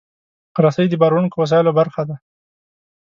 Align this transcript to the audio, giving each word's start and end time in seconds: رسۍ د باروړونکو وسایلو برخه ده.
رسۍ 0.63 0.85
د 0.89 0.93
باروړونکو 1.01 1.35
وسایلو 1.41 1.77
برخه 1.79 2.01
ده. 2.09 2.15